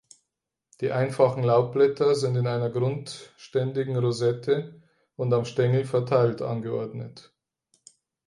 Die 0.79 0.91
einfachen 0.93 1.43
Laubblätter 1.43 2.15
sind 2.15 2.35
in 2.35 2.47
einer 2.47 2.71
grundständigen 2.71 3.95
Rosette 3.97 4.81
und 5.15 5.31
am 5.31 5.45
Stängel 5.45 5.85
verteilt 5.85 6.41
angeordnet. 6.41 7.31